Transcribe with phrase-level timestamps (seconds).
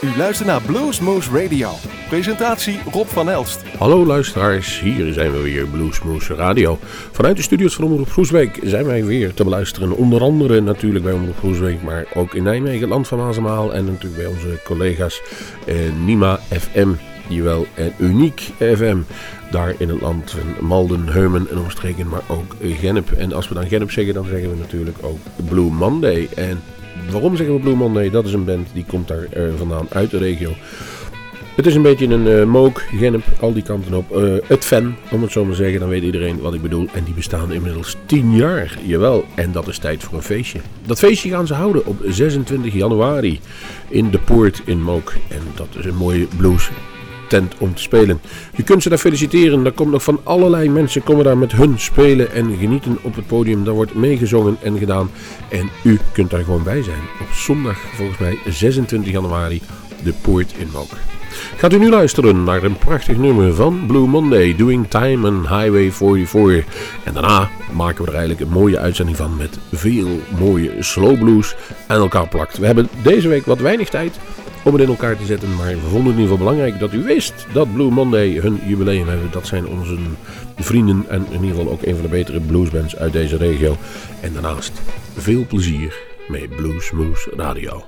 [0.00, 1.70] U luistert naar Bluesmoose Radio.
[2.08, 3.62] Presentatie Rob van Elst.
[3.78, 6.78] Hallo luisteraars, hier zijn we weer Bluesmoose Radio.
[7.12, 9.96] Vanuit de studios van Omroep Groesbeek zijn wij weer te beluisteren.
[9.96, 13.74] Onder andere natuurlijk bij Omroep Groesbeek, maar ook in Nijmegen, Land van Maasemaal.
[13.74, 15.22] En natuurlijk bij onze collega's
[15.66, 16.88] eh, Nima FM,
[17.28, 18.98] jawel, en Uniek FM.
[19.50, 23.12] Daar in het land van Malden, Heumen en omstreken, maar ook Gennep.
[23.12, 26.28] En als we dan Gennep zeggen, dan zeggen we natuurlijk ook Blue Monday.
[26.34, 26.60] En
[27.10, 28.10] waarom zeggen we Blue Monday?
[28.10, 30.52] Dat is een band die komt daar uh, vandaan uit de regio.
[31.54, 34.16] Het is een beetje een uh, mook, Gennep, al die kanten op.
[34.16, 36.86] Uh, het fan, om het zo maar te zeggen, dan weet iedereen wat ik bedoel.
[36.92, 39.24] En die bestaan inmiddels 10 jaar, jawel.
[39.34, 40.60] En dat is tijd voor een feestje.
[40.86, 43.40] Dat feestje gaan ze houden op 26 januari
[43.88, 45.12] in de Poort in Mook.
[45.28, 46.70] En dat is een mooie blues
[47.30, 48.20] tent om te spelen.
[48.56, 49.64] Je kunt ze daar feliciteren.
[49.64, 53.26] Er komt nog van allerlei mensen komen daar met hun spelen en genieten op het
[53.26, 53.64] podium.
[53.64, 55.10] Daar wordt meegezongen en gedaan.
[55.48, 57.00] En u kunt daar gewoon bij zijn.
[57.20, 59.60] Op zondag, volgens mij 26 januari,
[60.02, 60.90] de Poort in Mook.
[61.56, 65.92] Gaat u nu luisteren naar een prachtig nummer van Blue Monday, Doing Time and Highway
[65.92, 66.64] 44.
[67.04, 71.54] En daarna maken we er eigenlijk een mooie uitzending van met veel mooie slow blues
[71.86, 72.58] aan elkaar plakt.
[72.58, 74.18] We hebben deze week wat weinig tijd
[74.64, 76.92] om het in elkaar te zetten, maar we vonden het in ieder geval belangrijk dat
[76.92, 79.30] u wist dat Blue Monday hun jubileum hebben.
[79.30, 79.96] Dat zijn onze
[80.56, 83.76] vrienden en in ieder geval ook een van de betere bluesbands uit deze regio.
[84.20, 84.72] En daarnaast
[85.16, 87.84] veel plezier met Blues Moose Radio.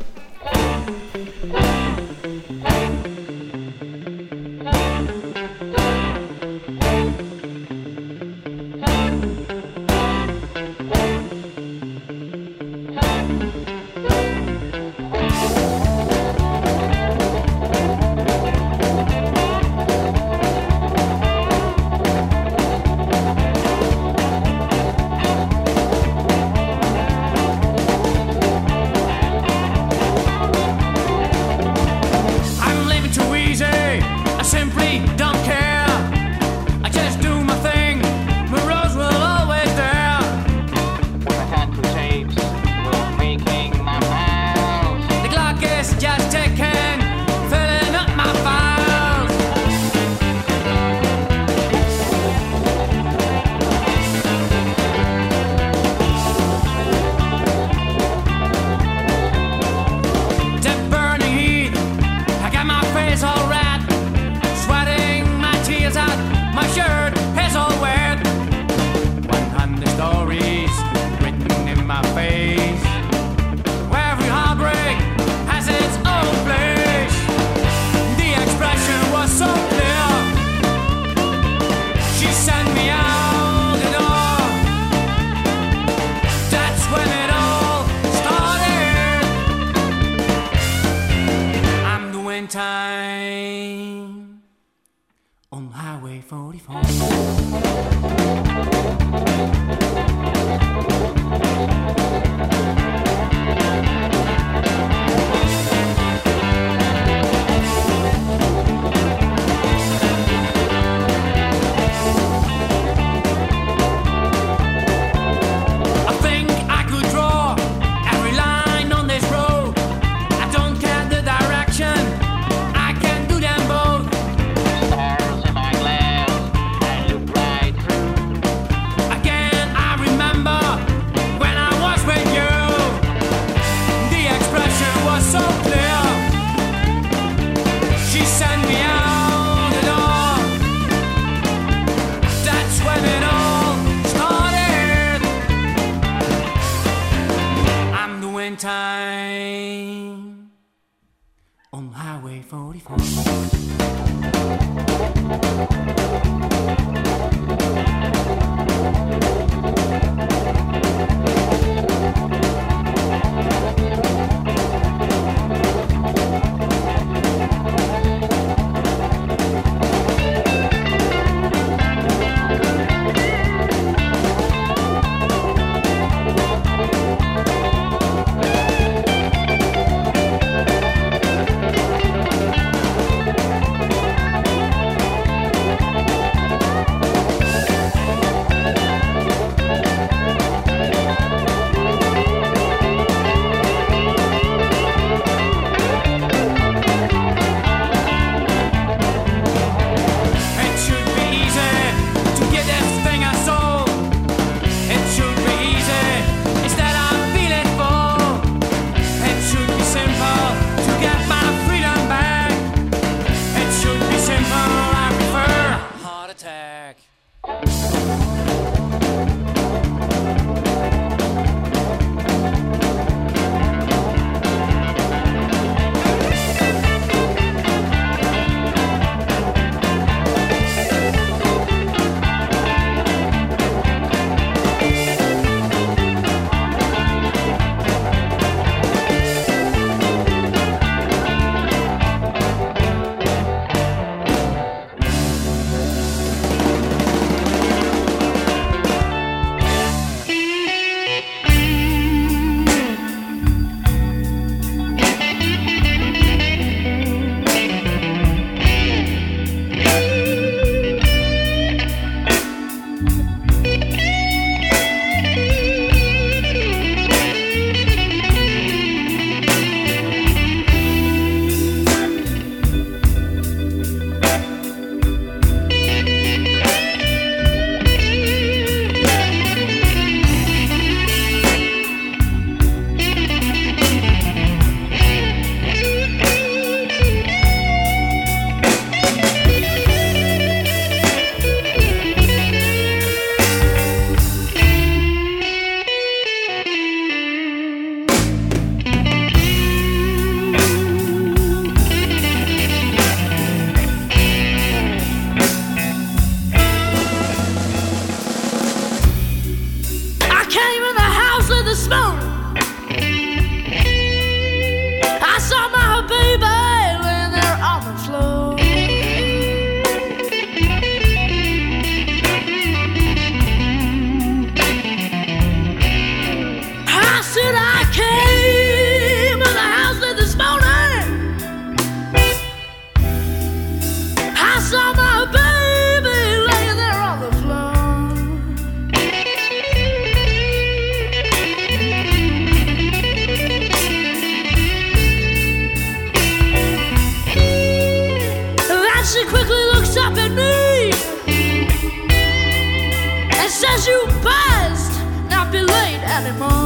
[356.12, 356.62] Anymore.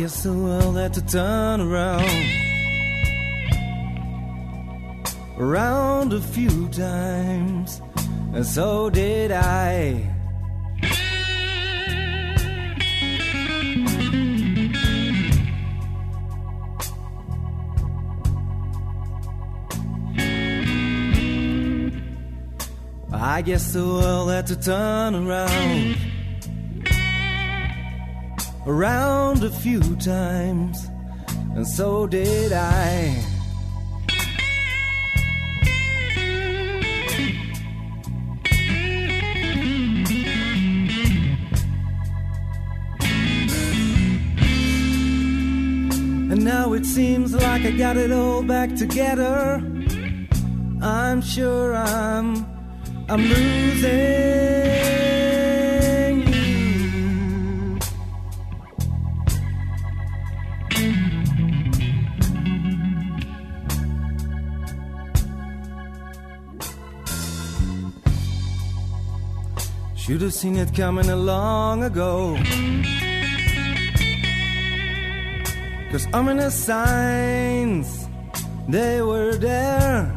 [0.00, 2.08] Guess the world had to turn around,
[5.36, 7.82] around a few times,
[8.32, 10.08] and so did I.
[23.12, 25.96] I guess the world had to turn around,
[28.66, 30.88] around a few times,
[31.54, 33.24] and so did I.
[46.30, 49.60] And now it seems like I got it all back together.
[50.82, 52.46] I'm sure I'm
[53.08, 54.69] I'm losing
[70.20, 72.36] Should have seen it coming a long ago.
[75.90, 78.06] Cause ominous signs,
[78.68, 80.14] they were there.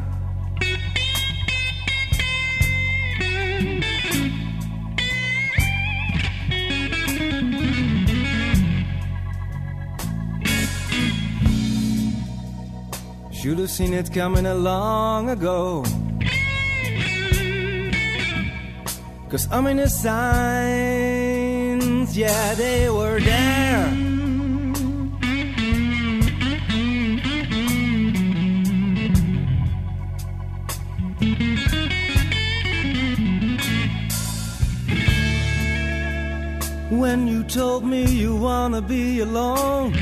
[13.32, 15.82] Should have seen it coming a long ago.
[19.34, 20.16] Cause ominous signs,
[22.16, 23.86] yeah, they were there.
[36.90, 39.94] When you told me you wanna be alone,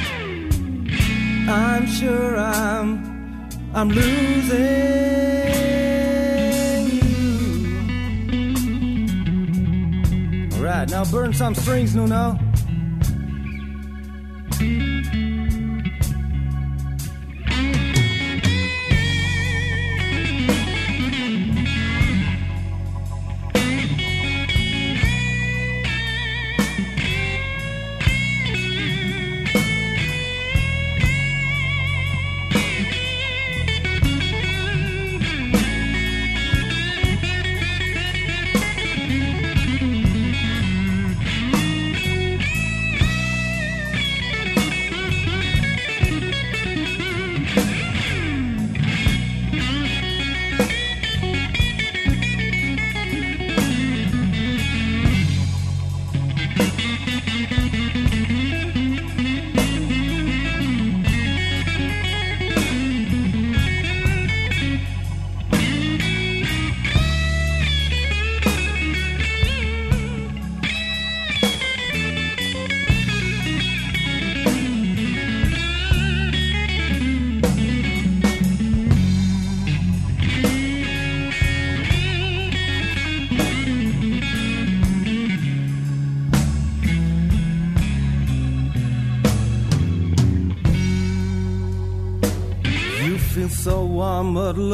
[1.48, 5.61] I'm sure I'm I'm losing
[11.04, 12.41] now burn some strings, no, Nuno.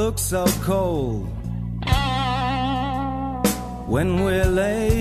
[0.08, 1.26] Look so cold.
[3.86, 4.97] When we're laying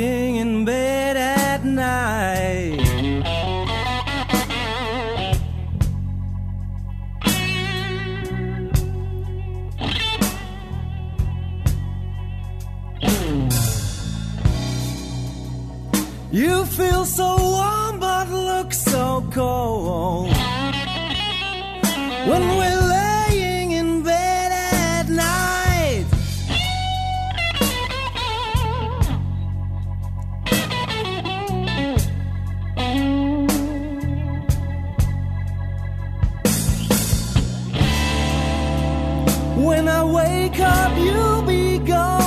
[39.57, 42.26] When I wake up, you'll be gone.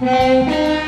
[0.00, 0.87] Música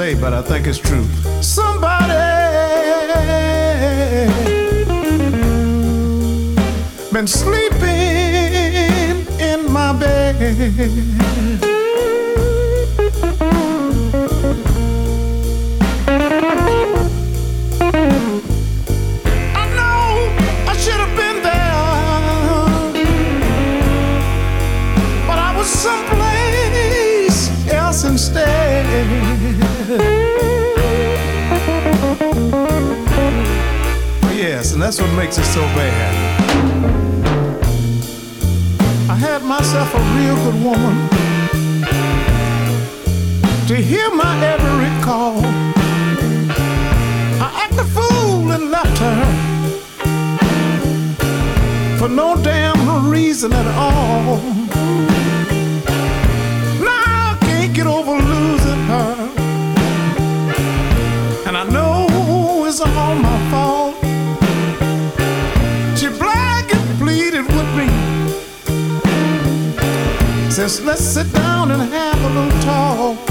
[0.00, 1.04] Say, but I think it's true.
[1.42, 2.14] Somebody
[7.12, 7.80] been sleeping
[9.38, 11.69] in my bed.
[35.10, 36.40] What makes it so bad.
[39.08, 41.08] I had myself a real good woman
[43.66, 45.42] to hear my every call.
[47.44, 49.24] I acted fool and left her
[51.98, 54.59] for no damn reason at all.
[70.60, 73.29] Let's sit down and have a little talk.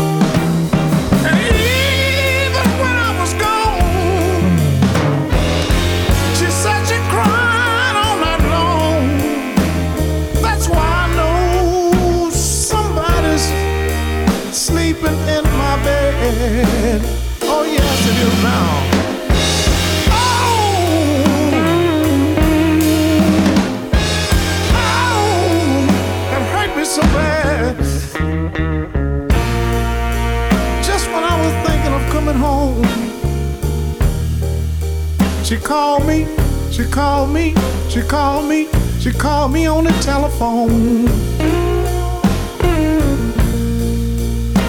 [35.49, 36.27] She called me,
[36.69, 37.55] she called me,
[37.89, 41.07] she called me, she called me on the telephone.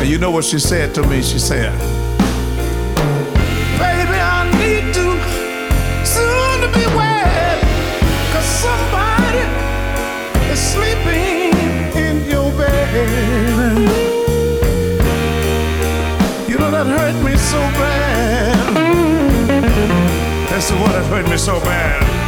[0.00, 1.20] And you know what she said to me?
[1.20, 1.78] She said,
[3.76, 5.20] Baby, I need to
[6.06, 7.60] soon to be wed.
[8.32, 9.44] Cause somebody
[10.50, 11.52] is sleeping
[11.94, 13.76] in your bed.
[16.48, 18.89] You know that hurt me so bad.
[20.60, 22.19] That's the one that hurt me so bad.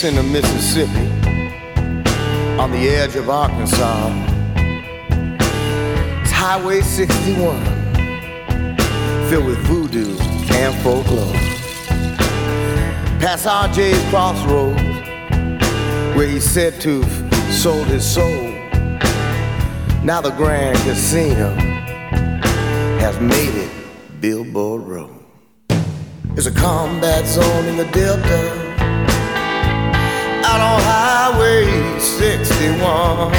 [0.00, 1.10] From the Mississippi,
[2.58, 4.08] on the edge of Arkansas.
[6.22, 7.62] It's Highway 61,
[9.28, 10.16] filled with voodoo
[10.52, 11.34] and folklore.
[13.20, 14.80] Past RJ's crossroads,
[16.16, 18.52] where he's said to have sold his soul.
[20.02, 21.50] Now the Grand Casino
[23.00, 23.70] has made it
[24.22, 25.26] Billboard Road.
[26.34, 28.69] There's a combat zone in the Delta
[30.50, 31.64] out on Highway
[32.00, 33.30] 61.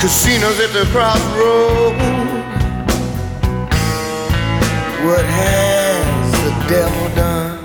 [0.00, 2.00] Casinos at the crossroads.
[5.04, 7.58] What has the devil done?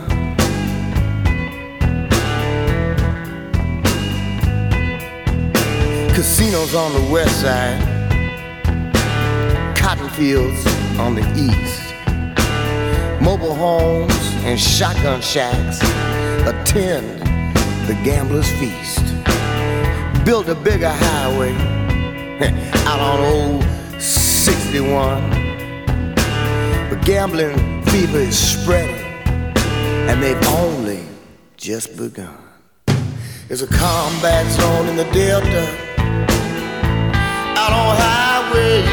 [6.14, 7.82] Casinos on the west side,
[9.76, 10.66] cotton fields
[11.00, 11.73] on the east
[13.24, 14.14] mobile homes
[14.44, 15.80] and shotgun shacks
[16.46, 17.22] attend
[17.88, 19.04] the gambler's feast.
[20.26, 21.54] Build a bigger highway
[22.86, 23.64] out on old
[24.02, 25.22] 61.
[26.90, 29.06] But gambling fever is spreading,
[30.10, 31.04] and they've only
[31.56, 32.38] just begun.
[33.48, 35.66] There's a combat zone in the Delta
[37.56, 38.84] out on Highway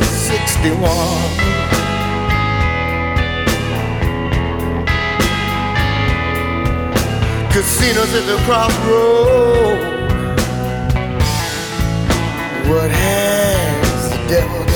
[0.00, 1.71] 61.
[7.52, 9.84] Casinos at the crossroads.
[12.66, 14.71] What has the devil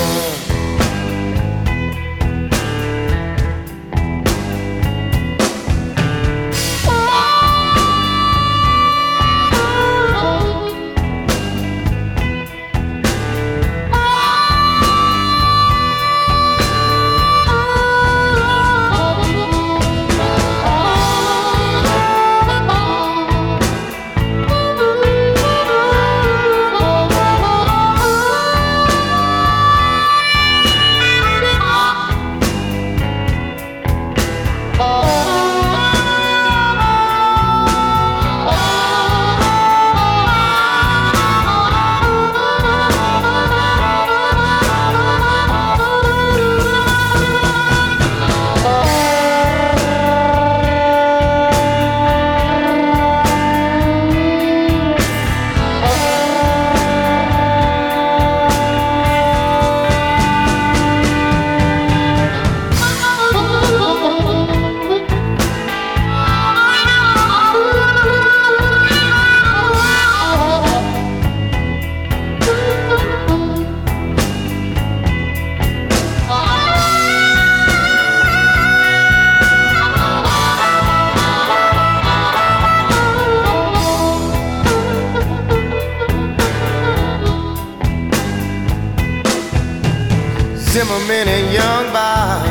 [90.99, 92.43] And Young Bob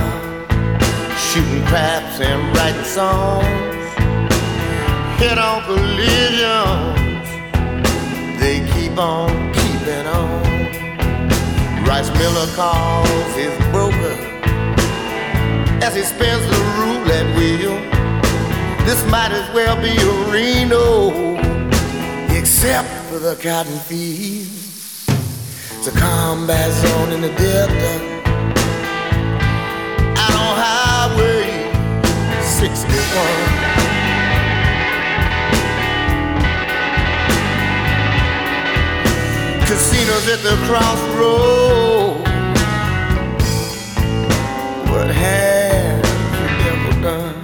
[1.18, 3.44] shooting craps and writing songs.
[5.18, 7.28] Head on collisions,
[8.40, 10.42] they keep on keeping on.
[11.84, 14.16] Rice Miller calls his broker
[15.84, 17.76] as he spins the roulette wheel.
[18.86, 21.36] This might as well be a Reno,
[22.30, 25.05] except for the cotton fields.
[25.72, 28.16] It's a combat zone in the Delta.
[32.57, 32.89] 61.
[39.67, 42.17] Casinos at the crossroad.
[44.89, 46.01] What has
[46.33, 47.37] the devil done?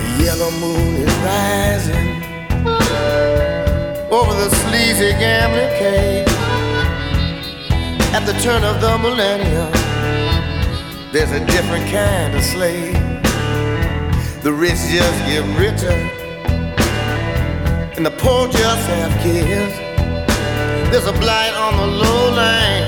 [0.00, 2.08] The yellow moon is rising
[4.10, 6.25] over the sleazy gambling cave.
[8.14, 9.72] At the turn of the millennium,
[11.12, 12.94] there's a different kind of slave.
[14.42, 15.98] The rich just get richer,
[17.96, 19.74] and the poor just have kids.
[20.90, 22.86] There's a blight on the lowland.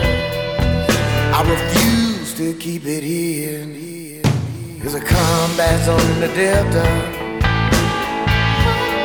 [1.35, 3.67] I refuse to keep it here.
[4.81, 6.87] There's a combat zone in the Delta,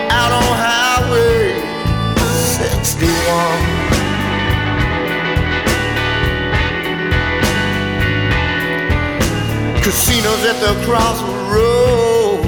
[0.10, 1.60] out on Highway
[2.86, 4.03] 61.
[9.84, 12.48] Casinos at the crossroads.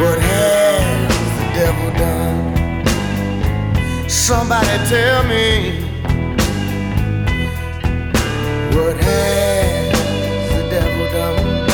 [0.00, 2.86] What has the devil done?
[4.08, 5.82] Somebody tell me.
[8.74, 11.68] What has the devil done?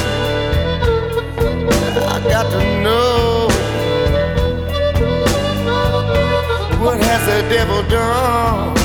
[2.09, 3.49] I got to know.
[6.85, 8.80] What has the devil done?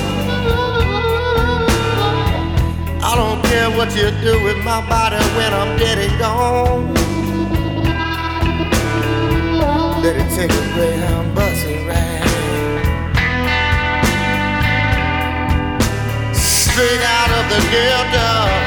[3.69, 6.93] What you do with my body when I'm dead and gone.
[10.03, 12.25] Let it take a Greyhound bus and ride
[16.35, 18.64] straight out of the Delta.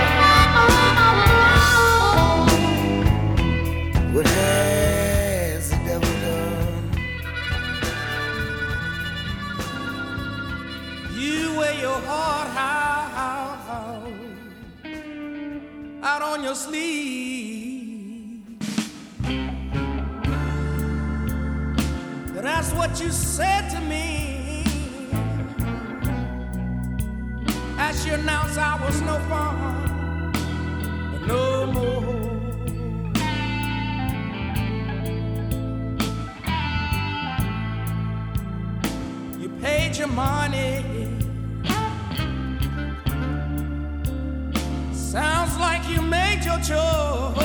[16.28, 18.42] On your sleeve.
[22.34, 24.64] That's what you said to me.
[27.78, 30.32] As you announced I was no fun,
[31.12, 32.18] but no more.
[39.40, 40.97] You paid your money.
[46.48, 47.44] Your choice.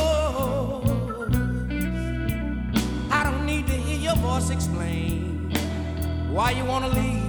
[3.12, 5.52] I don't need to hear your voice explain
[6.36, 7.22] why you wanna leave.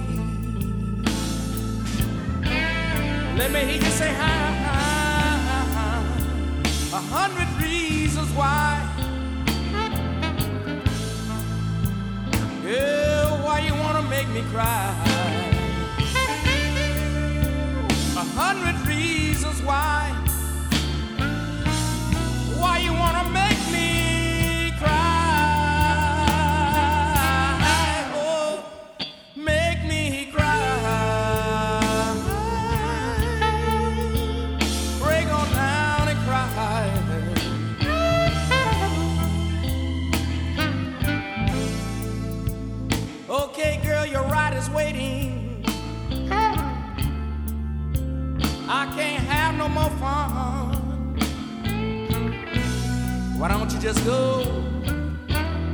[3.39, 4.35] Let me hear you say hi.
[6.99, 8.67] A hundred reasons why.
[12.63, 14.85] Yeah, why you wanna make me cry?
[18.23, 19.83] A hundred reasons why.
[19.85, 19.94] Why
[53.85, 54.43] just go,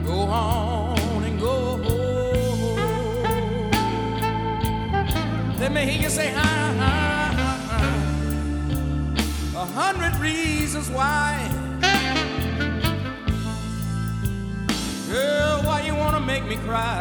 [0.05, 1.77] go on and go?
[5.57, 7.31] Let me hear you say hi, hi,
[7.69, 9.61] hi.
[9.61, 11.39] A hundred reasons why.
[15.09, 16.99] Girl, why you wanna make me cry?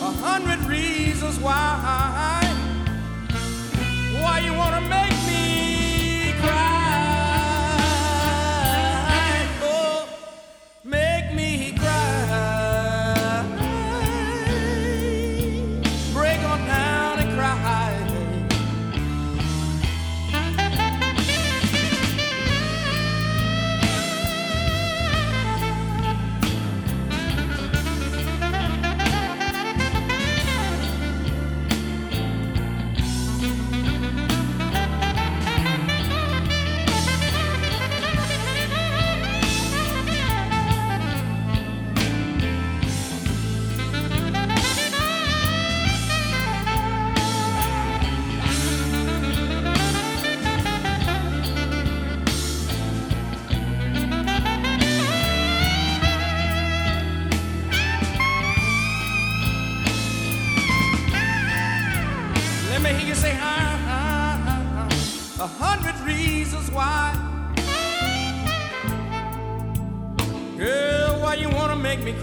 [0.00, 2.40] A hundred reasons why.
[4.22, 5.17] Why you wanna make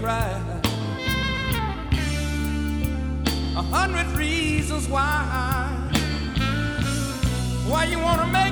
[0.06, 0.40] cry?
[3.56, 5.18] A hundred reasons why.
[7.66, 8.45] Why you wanna make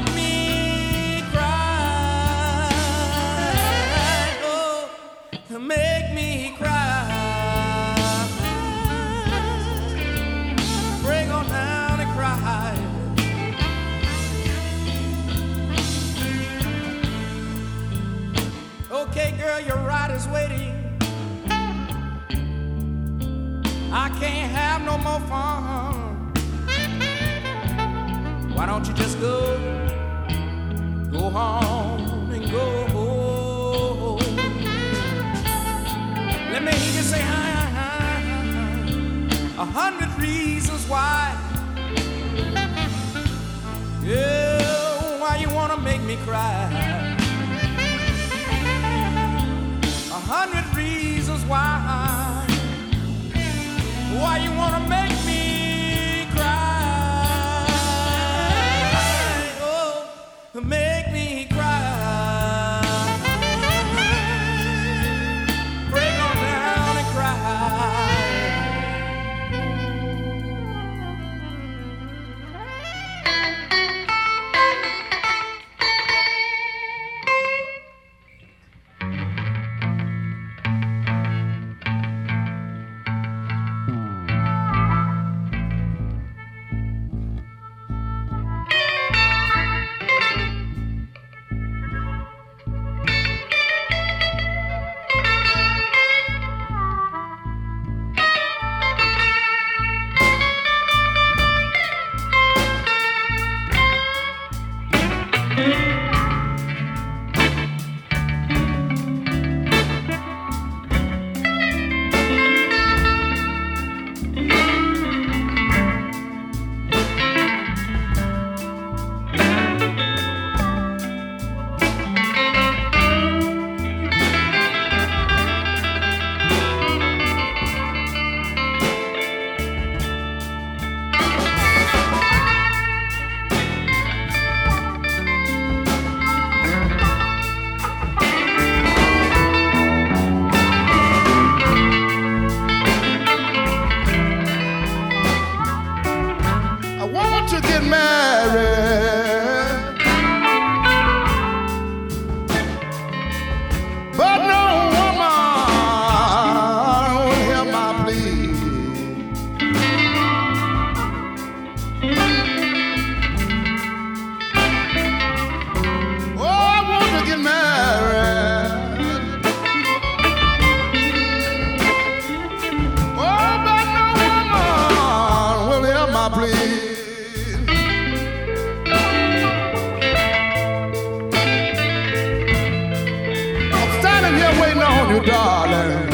[184.65, 186.14] waiting on you, darling.